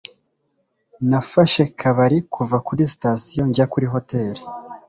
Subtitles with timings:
[1.09, 4.41] Nafashe kabari kuva kuri sitasiyo njya kuri hoteri.